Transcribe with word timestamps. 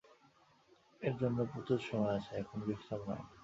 এর 1.01 1.13
জন্য 1.21 1.37
প্রচুর 1.51 1.79
সময় 1.89 2.15
আছে, 2.17 2.31
এখন 2.41 2.57
বিশ্রাম 2.67 3.01
নাও। 3.07 3.21